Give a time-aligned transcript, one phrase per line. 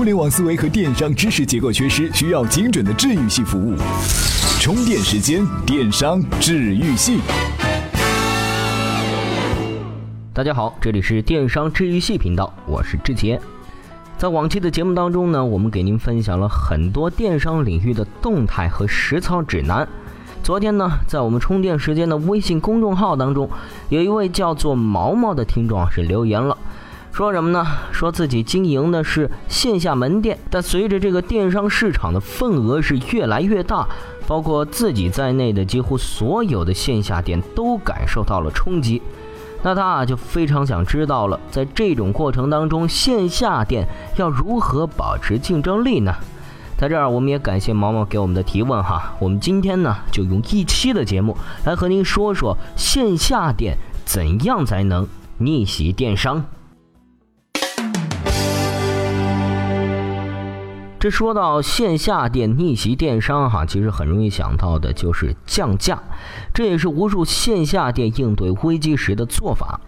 [0.00, 3.76] 互联网思维和电商知识结构缺失，需要精准的治愈系服务。
[4.58, 7.20] 充电时间，电商治愈系。
[10.32, 13.38] 大家好，这里是电商治愈系频道，我是志杰。
[14.16, 19.86] 在往期的节目当中呢，我们给您分享了很多电商领域的动态和实操指南。
[20.42, 23.50] 昨天呢，在我们充电时间的微信公众号当中，
[23.90, 26.56] 有一位叫做毛毛的听众啊是留言了。
[27.20, 27.66] 说什么呢？
[27.92, 33.86] 说自己经营的是线下门店，但随着这个电商市场的份额是越来越大，
[34.26, 39.02] 包括自己在内的几乎所有的线下店都感受到了冲击。
[39.62, 46.14] 那他啊就非常想知道了，在这种过程当中，线下店要如何保持竞争力呢？
[46.78, 49.12] 在这儿，我们也感谢毛毛给我们的提问哈。
[49.18, 55.06] 我们今天呢，就用一期的节目来和您说说线下店怎样才能
[55.36, 56.42] 逆袭电商。
[61.00, 65.98] 这说到线下店逆袭电商，哈，其实很容易想到的就是降价，
[66.52, 69.80] 这也是无数线下店应对危机时的做法。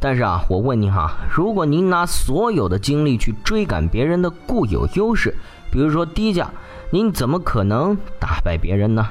[0.00, 5.36] 但是啊，我问您哈，如果您拿所有的精力去追赶别人的固有优势，
[5.70, 6.50] 比如说低价，
[6.90, 9.06] 您怎么可能打败别人呢？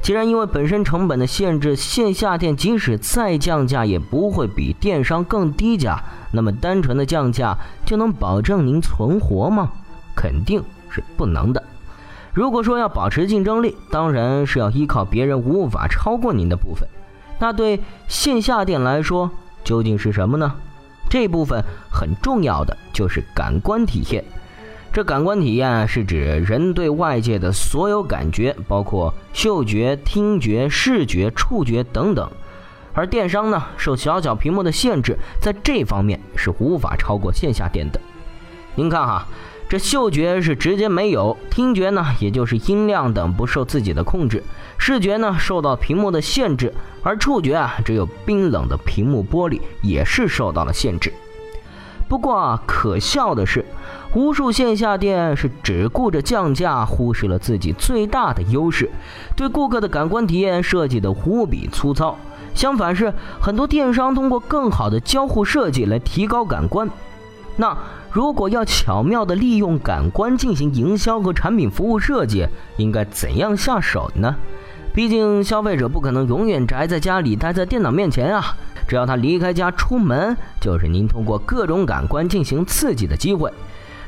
[0.00, 6.00] 既然因为本身成本的限制，线下店即使再降价也不会比电商更低价，
[6.32, 9.72] 那么单纯的降价就能保证您存活吗？
[10.20, 11.62] 肯定是不能的。
[12.34, 16.86] 如果说要保持竞争力，当然是要依靠别人无法超过您的部分。
[17.38, 19.30] 那对线下店来说，
[19.64, 20.52] 究竟是什么呢？
[21.08, 24.22] 这部分很重要的就是感官体验。
[24.92, 32.30] 这感官体验是指人对外界的所有感觉，包括嗅觉、听觉、视觉、触觉等等。
[32.92, 37.98] 而电商呢，受小小屏幕的限制，在这方面是无法超过线下店的。
[38.74, 39.26] 您看哈。
[39.70, 44.42] 这嗅觉是直接没有，听觉呢，也就是音量等不受自己的控制，
[44.78, 46.74] 视觉呢受到屏幕的限制，
[47.04, 51.12] 而触觉啊，只有冰冷的屏幕玻璃也是受到了限制。
[52.08, 53.64] 不过啊，可笑的是，
[54.16, 58.90] 无数线下店是只顾着降价，忽视了自己最大的优势，
[59.36, 62.18] 对顾客的感官体验设计的无比粗糙。
[62.54, 66.90] 相反是很多电商通过更好的交互设计来提高感官。
[67.60, 67.76] 那
[68.10, 72.48] 如果要巧妙地利用感官进行营销和产品服务设计，
[72.78, 74.34] 应该怎样下手呢？
[74.94, 78.56] 毕竟消费者不可能永远宅在家里，待在电脑面前啊！
[78.88, 83.52] 只要他离开家出门，就是您通过各种感官进行刺激的机会。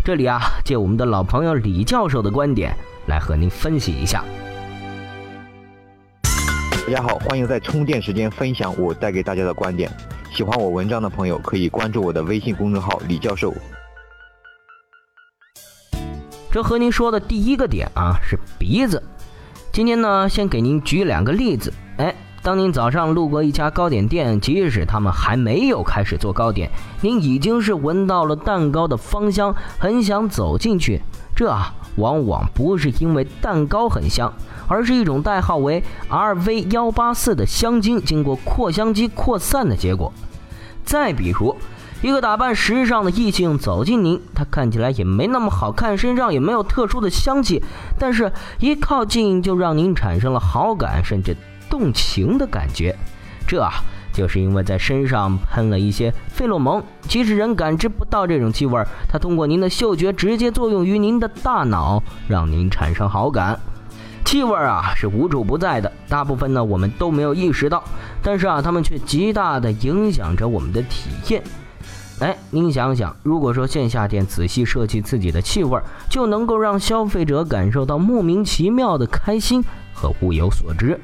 [0.03, 2.75] 这里啊，借我们的老朋友李教授的观点
[3.07, 4.25] 来和您分析一下。
[6.23, 9.91] 大家好，欢迎在充电时间分享我带给大家的观点。
[10.35, 13.53] 喜欢我文章的朋友可以关注我的微信公众号李教授。
[16.51, 19.03] 这和您说的第一个点啊是鼻子。
[19.73, 21.71] 今天呢，先给您举两个例子。
[21.99, 26.71] 哎，当您早上路过一家糕点店，即使他们还没有开始做糕点，
[27.03, 31.03] 您已经是闻到了蛋糕的芳香，很想走进去。
[31.43, 34.33] 这啊，往往不是因为蛋糕很香。
[34.69, 40.11] 而是一种代号为 RV 幺八四的香精经过扩香机扩散的结果。
[40.85, 41.55] 再比如，
[42.01, 47.63] 一个打扮时尚的异性走进您，他看起来也没那么好看，身上也没有特殊的香气，
[47.99, 51.37] 但是一靠近就让您产生了好感，甚至
[51.69, 52.97] 动情的感觉。
[53.47, 53.73] 这啊，
[54.13, 63.59] 就是因为在身上喷了一些费洛蒙，即使人感知不到这种气味，它通过您的嗅觉直接作用于您的大脑，让您产生好感。
[64.25, 67.83] 气味啊是无处不在的，大部分呢我们都没有意识到，
[68.23, 71.43] 但是啊，它们却极大的影响着我们的体验。
[72.21, 79.63] 哎，您想想，如果说线下店仔细设计自己的气味，就能够让消费者感受到莫名其妙的开心
[79.93, 80.99] 和物有所值。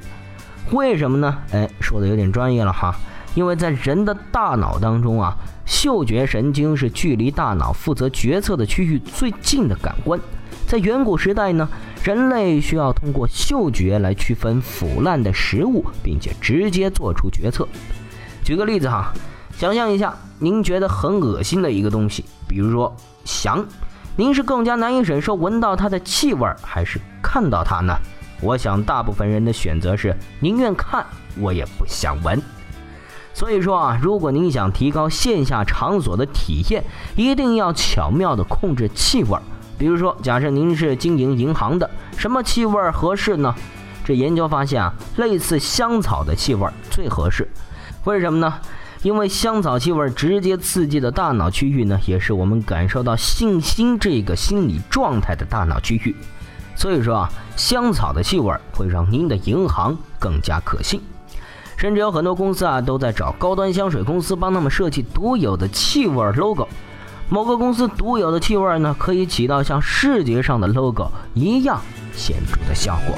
[0.71, 1.37] 为什么呢？
[1.51, 2.95] 哎，说的有点专业了哈，
[3.33, 5.35] 因为在人的大脑当中啊，
[5.65, 10.19] 嗅觉神经是距离大脑负责决策的区域最近的感官。
[10.67, 11.67] 在远古时代呢，
[12.03, 17.67] 人类需要通过嗅觉来区分腐烂的食物，并且直接做出决策。
[18.43, 19.11] 举个例子哈，
[19.57, 22.95] 想象一下，您觉得很恶心的一个东西，比如说
[23.25, 23.65] 翔，
[24.15, 27.97] 您是更加难以忍受闻到它的气味，还是看到它呢？
[28.41, 31.05] 我想大部分人的选择是宁愿看，
[31.37, 32.41] 我也不想闻。
[33.33, 36.83] 所以说啊，如果您想提高线下场所的体验，
[37.15, 39.37] 一定要巧妙地控制气味。
[39.77, 43.55] 比如说，假设您是经营银行的，什么气味合适呢？
[44.03, 47.47] 这研究发现啊，类似香草的气味最合适。
[48.03, 48.55] 为什么呢？
[49.03, 56.13] 因为香草气味直接刺激的大脑区域呢，也是我们感受到信心这个心理状态的大脑区域。
[56.79, 61.01] 所以说啊，香草的气味会让您的银行更加可信。
[61.75, 66.69] 甚至有很多公司啊，都在找高端香水公司帮他们设计独有的气味 logo。
[67.27, 71.81] 某个公司独有的气味呢，可以起到像视觉上的 logo 一样
[72.13, 73.15] 显著的效果。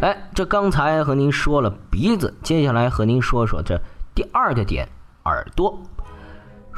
[0.00, 3.80] 哎，这刚才和您说了鼻子，接下来和您说说这
[4.12, 4.88] 第二个点，
[5.24, 5.80] 耳朵。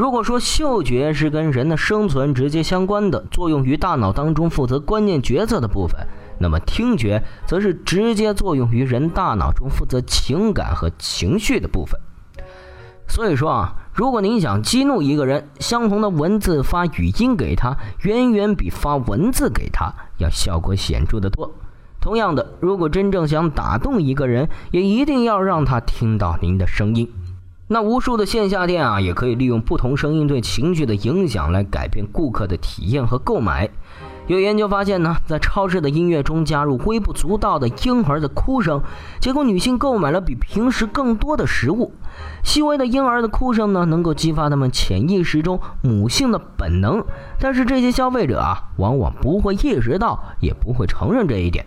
[0.01, 5.95] 如果说嗅觉是跟人的生存直接相关的，作用于大脑当中负责关键决策的部分，
[6.39, 12.01] 那么听觉则是直接作用于人大脑中负责情感和情绪的部分。
[13.07, 21.53] 所以说啊，如果您想激怒一个人，相同的文字发语音给他，远远比发文字给他要效果显著的多。
[22.01, 27.07] 同样的，如果真正想打动一个人，也一定要让他听到您的声音。
[27.73, 33.71] 那无数的线下店啊，也可以利用不同声音对情绪的影响来改变顾客的体验和购买。
[34.27, 38.83] 有研究发现呢，在超市的音乐中加入微不足道的婴儿的哭声，
[39.21, 41.93] 结果女性购买了比平时更多的食物。
[42.43, 47.05] 细微的婴儿的哭声呢，能够激发他们潜意识中母性的本能，
[47.39, 51.65] 但是这些消费者啊，往往不会意识到，也不会承认这一点。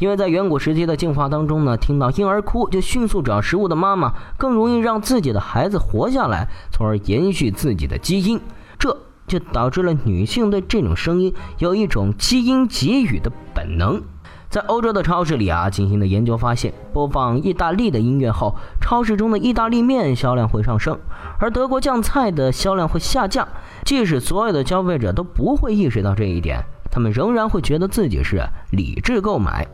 [0.00, 8.40] 因为在远古时期的进化当中呢，听到婴儿哭就迅速找食物的妈妈，更容易让自己的孩子活下来，从而延续自己的基因。
[8.78, 14.02] 这就导致了女性对这种声音有一种基因给予的本能。
[14.48, 20.98] 在欧洲的超市里啊，进行的研究发现，播放意大利的音乐后，超市中的意大利面销量会上升，
[21.38, 23.46] 而德国酱菜的销量会下降。
[23.84, 29.68] 即使所有的消费者都不会意识到这一点，他们仍然会觉得自己是理智购买。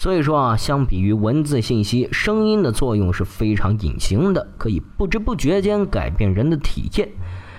[0.00, 7.10] 所以说啊，相比于文字信息，声音的作用是非常隐形的，可以不知不觉间改变人的体验，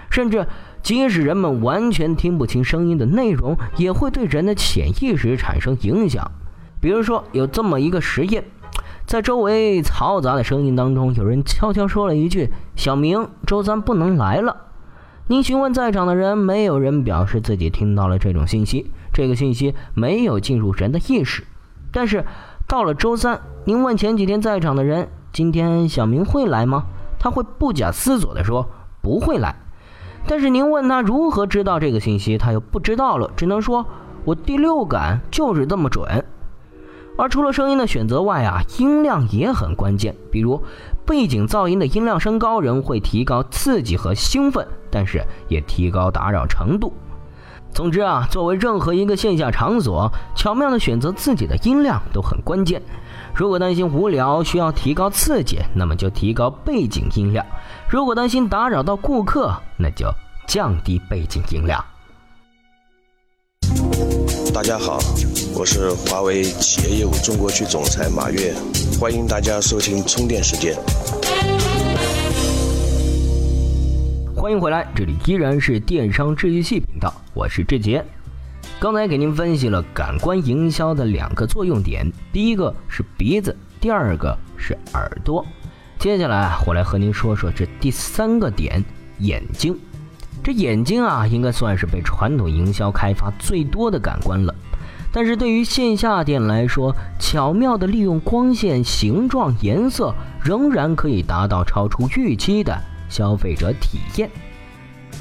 [0.09, 0.47] 甚至
[0.81, 6.31] 即使人们完全听不清声音的内容，也会对人的潜意识产生影响。
[6.79, 8.43] 比如说，有这么一个实验，
[9.05, 14.57] 在周围嘈杂的声音当中，有人悄悄说了一句：“小明，周三不能来了。”
[15.29, 21.43] 您询问在场的人，没有人表示自己听到了这种信息，这个信息没有进入人的意识。
[21.91, 22.25] 但是
[22.67, 26.85] 到了周三，您问前几天在场的人：“今天小明会来吗？”
[27.19, 28.67] 他会不假思索地说
[29.01, 29.55] ：“不会来。”
[30.27, 33.85] 但是您问他如何知道这个信息，他又不知道了，只能说
[34.23, 36.25] ：“我第六感就是这么准。”
[37.17, 40.15] 而除了声音的选择外啊，音量也很关键。
[40.31, 40.63] 比如
[41.05, 46.93] 背景噪音的音量升高，人会提高刺激和兴奋，但是也提高打扰程度。
[47.73, 52.81] 总之啊，作为任何一个线下场所，巧妙的选择自己的音量都很关键。
[53.33, 57.45] 如果担心无聊需要提高刺激，那么就提高背景音量；
[57.89, 60.05] 如果担心打扰到顾客，那就
[60.47, 61.83] 降低背景音量。
[64.53, 64.99] 大家好，
[65.55, 68.53] 我是华为企业业务中国区总裁马跃，
[68.99, 70.75] 欢迎大家收听充电时间。
[74.41, 78.03] 欢迎回来，这里依然是电商治愈系频道，我是志杰。
[78.79, 85.45] 刚才给您分析了感官营销的两个作用点，第一个是鼻子，第二个是耳朵。
[85.99, 88.83] 接下来我来和您说说这第三个点，
[89.19, 89.77] 眼睛。
[90.43, 94.55] 这眼睛啊，应该算是被传统营销开发最多的感官了。
[95.11, 102.75] 但是对于线下店来说，巧妙的利用光线、形状、颜色，仍然可以达到超出预期的。
[103.11, 104.27] 消费者体验。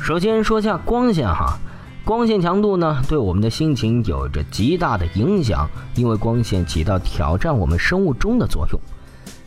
[0.01, 1.59] 首先说下光线哈，
[2.05, 8.81] 光线强度呢，对我们的心情有着极大的影响，因为光线起到挑战我们生物钟的作用。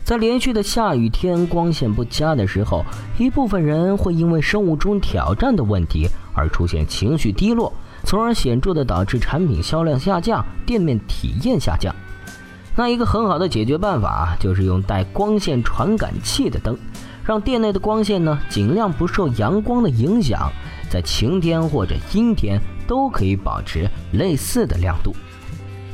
[0.04, 2.84] 在连续的下雨天，光线不佳的时候，
[3.18, 7.72] 一部分人会因为生物钟挑战的问题而出现情绪低落，
[8.04, 11.94] 从而显著的导致产品销量下降，店面体验下降。
[12.76, 16.76] 那一个很好的解决办法就是用带光线传感器的灯。
[17.24, 20.50] 让店内的光线呢尽量不受阳光的影响，
[20.90, 25.14] 在晴天或者阴天都可以保持类似的亮度。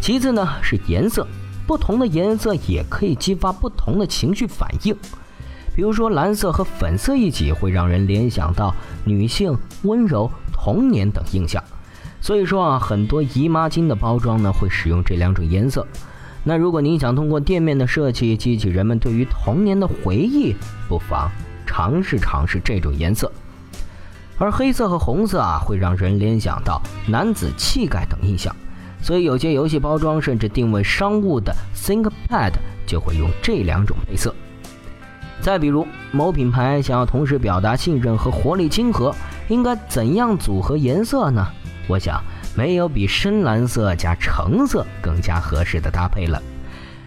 [0.01, 1.27] 其次呢是颜色，
[1.67, 4.97] 不同的颜色也可以激发不同的情绪反应。
[5.73, 11.63] 比如说蓝色和粉色一起会让人联想到女性、温柔、童年等印象。
[12.21, 15.87] 所以说啊，很多姨妈巾的包装呢会使用这两种颜色。
[16.43, 20.55] 那如果您想通过店面的设计激起人们对于童年的回忆，
[20.89, 21.31] 不妨
[21.67, 23.31] 尝试尝试这种颜色。
[24.39, 28.57] 而黑色和红色啊，会让人联想到男子气概等印象，
[29.03, 32.53] 所以有些游戏包装甚至定位商务的 ThinkPad
[32.87, 34.35] 就会用这两种配色。
[35.43, 39.15] 再比如，某品牌想要同时表达信任和活力亲和，
[39.49, 41.47] 应该怎样组合颜色呢？
[41.87, 42.23] 我想，
[42.55, 46.43] 没有比深蓝色加橙色更加合适的搭配了。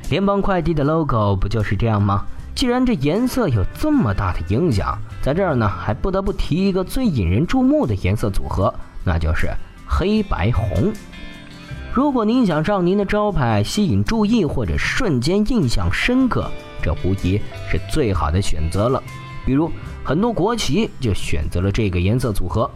[0.09, 2.25] 联邦快递的 logo 不就是这样吗？
[2.55, 8.73] 既然这颜色有这么大的影响，在这儿呢，还不得不提一个最引人注目的颜色组合，
[9.03, 9.49] 那就是
[9.87, 10.93] 黑白红。
[11.93, 16.49] 如果您想让您的招牌吸引注意，或者瞬间印象深刻，
[16.81, 19.01] 这无疑是最好的选择了。
[19.45, 19.71] 比如
[20.03, 22.69] 很多国旗就选择了这个颜色组合。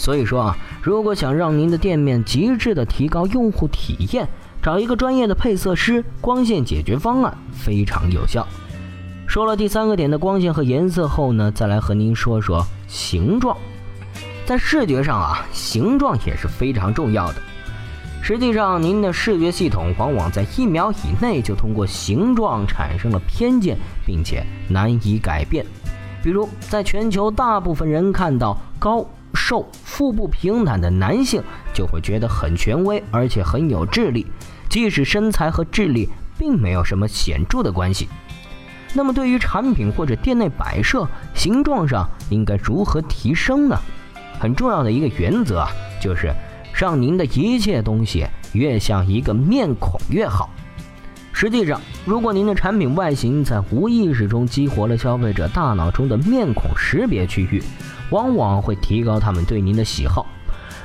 [0.00, 4.26] 所以说啊，如果想让您的店面极致的提高用户体验，
[4.62, 8.46] 找一个专业的配色师，光线解决方案非常有效。
[9.26, 13.54] 说了第三个点的光线和颜色后呢，再来和您说说形状。
[14.46, 17.34] 在视觉上啊，形状也是非常重要的。
[18.22, 23.76] 实际上，您的视觉系统往往在一秒以内就通过形状产生了偏见，
[24.06, 25.66] 并且难以改变。
[26.22, 29.06] 比如，在全球大部分人看到高
[29.50, 31.42] 瘦、腹部平坦的男性，
[31.74, 34.24] 就会觉得很权威，而且很有智力，
[34.68, 38.08] 即使身材和智力并没有什么显著的关系。
[38.94, 41.04] 那么，对于产品或者店内摆设
[41.34, 43.76] 形状上应该如何提升呢？
[44.38, 45.68] 很重要的一个原则啊，
[46.00, 46.32] 就是。
[46.72, 50.48] 让您的一切东西越像一个面孔越好。
[51.32, 57.60] 实际上，如果您的产品外形在无意识中激活了消费者大脑中的面孔识别区域，
[58.10, 60.26] 往往会提高他们对您的喜好。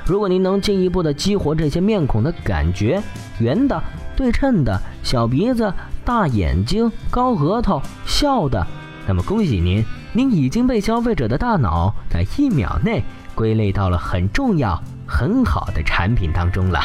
[0.05, 3.01] 如果您能进一步的激活这些面孔的感觉，
[3.39, 3.81] 圆的、
[4.15, 8.65] 对称的、小鼻子、大眼睛、高额头、笑的，
[9.07, 13.03] 那么恭喜您，您已经被消费者的大脑在一秒内
[13.33, 14.81] 归类到了很重要。
[15.07, 16.81] 很好的产品当中了。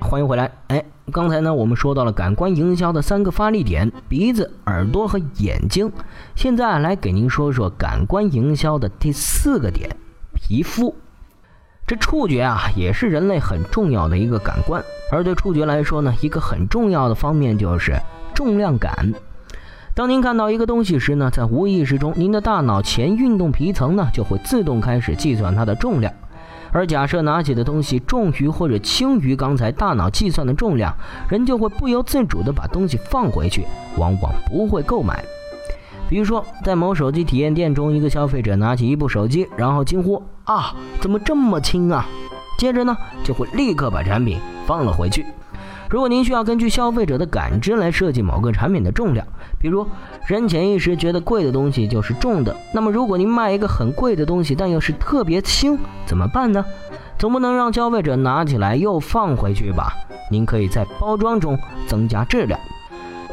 [0.00, 0.50] 欢迎回来。
[0.68, 5.90] 哎，刚才呢，我们说到了感官营销的三个发力点：鼻子、耳朵和眼睛。
[6.36, 9.90] 现在来给您说说感官营销的第四个点——
[10.32, 10.94] 皮肤。
[11.86, 14.82] 这触觉啊，也是人类很重要的一个感官。
[15.10, 18.00] 而对触觉来说呢，一个很重要的方面就是
[18.32, 19.12] 重量感。
[19.94, 26.10] 当您看到一个东西时呢，在无意识中，您的大脑前运动皮层呢就会自动开始计算它的重量。
[26.72, 30.96] 而假设拿起的东西重于或者轻于刚才大脑计算的重量，
[31.28, 33.66] 人就会不由自主地把东西放回去，
[33.98, 35.22] 往往不会购买。
[36.08, 42.06] 比如说，在某手机体验店中，一个消费者拿起一部手机，然后惊呼：“啊，怎么这么轻啊！”
[42.58, 45.24] 接着呢，就会立刻把产品放了回去。
[45.92, 49.26] 如果您需要根据消费者的感知来设计某个产品的重量，
[49.58, 49.86] 比如
[50.26, 56.64] 人潜意识觉得贵的东西就是重的，那么如果您卖一个很贵的东西，但又是特别轻，怎么办呢？
[57.18, 59.92] 总不能让消费者拿起来又放回去吧？
[60.30, 62.58] 您可以在包装中增加质量。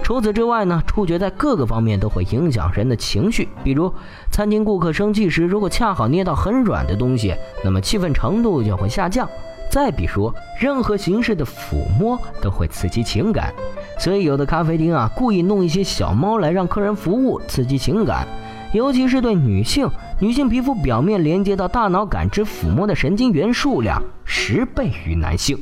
[0.03, 3.47] 除此之外呢，触觉在各个方面都会影响人的情绪。
[3.63, 3.89] 比如
[4.29, 9.29] 餐厅顾客生气时，如果恰好捏到很软的东西，那么气愤程度就会下降。
[9.69, 13.53] 再比如，任何形式的抚摸都会刺激情感，
[13.99, 18.27] 所以有的咖啡厅啊，故意弄一些小猫来让客人服务，刺激情感。
[18.73, 25.57] 尤其是对女性，女性皮肤表面连接到大脑感知抚摸的神经元数量十倍于男性。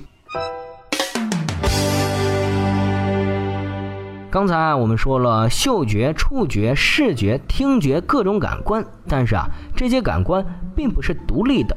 [4.30, 10.46] 刚才我们说了嗅觉、触觉、视觉、听觉各种感官，但是啊，这些感官
[10.76, 11.76] 并不是独立的。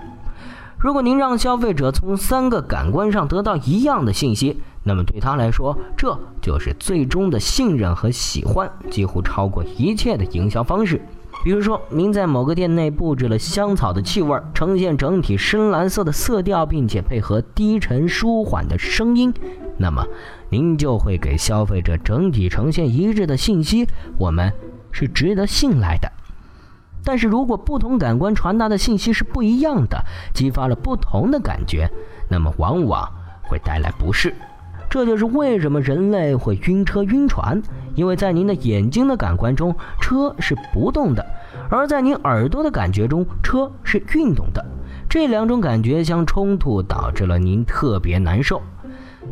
[0.80, 10.98] 如果您让消费者从三个感官上得到一样的信息，那么对他来说，这就是最终的信任和喜欢，几乎超过一切的营销方式。
[11.44, 19.34] 比如说，您在某个店内布置了香草的气味，呈现整体深蓝色的色调，并且配合低沉舒缓的声音，
[19.76, 20.02] 那么
[20.48, 24.50] 您就会给消费者整体呈现一致的信息：我们
[24.90, 26.10] 是值得信赖的。
[27.04, 30.02] 但是如果不同感官传达的信息是不一样的，
[30.34, 31.90] 激发了不同的感觉，
[32.28, 33.08] 那么往往
[33.42, 34.34] 会带来不适。
[34.88, 37.62] 这就是为什么人类会晕车晕船，
[37.94, 41.24] 因为在您的眼睛的感官中，车是不动的；
[41.70, 44.64] 而在您耳朵的感觉中，车是运动的。
[45.08, 48.60] 这两种感觉相冲突，导致了您特别难受。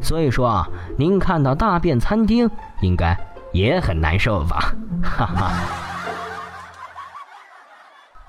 [0.01, 2.49] 所以说啊，您看到大便餐厅，
[2.81, 3.19] 应该
[3.53, 4.73] 也很难受吧？
[5.03, 5.88] 哈哈。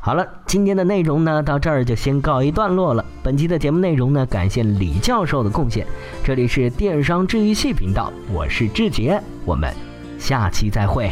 [0.10, 3.06] 好了，今天的内容呢，到这儿就先告一段落了。
[3.22, 5.86] 本期的节目内容呢，感谢李教授的贡献。
[6.24, 9.72] 这里是电商治愈系频道，我是志杰，我们
[10.18, 11.12] 下期再会。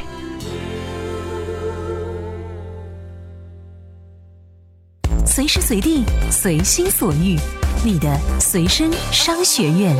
[5.27, 7.37] 随时随地，随心所欲，
[7.85, 9.95] 你的随身商学院。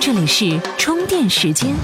[0.00, 1.74] 这里是充电时间。